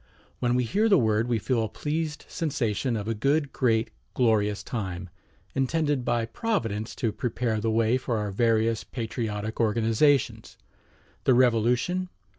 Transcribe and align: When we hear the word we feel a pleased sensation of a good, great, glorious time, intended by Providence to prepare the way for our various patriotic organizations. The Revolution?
When 0.39 0.55
we 0.55 0.63
hear 0.63 0.89
the 0.89 0.97
word 0.97 1.27
we 1.27 1.37
feel 1.37 1.61
a 1.63 1.69
pleased 1.69 2.25
sensation 2.27 2.97
of 2.97 3.07
a 3.07 3.13
good, 3.13 3.53
great, 3.53 3.91
glorious 4.15 4.63
time, 4.63 5.09
intended 5.53 6.03
by 6.03 6.25
Providence 6.25 6.95
to 6.95 7.11
prepare 7.11 7.61
the 7.61 7.69
way 7.69 7.97
for 7.99 8.17
our 8.17 8.31
various 8.31 8.83
patriotic 8.83 9.59
organizations. 9.59 10.57
The 11.25 11.35
Revolution? 11.35 12.09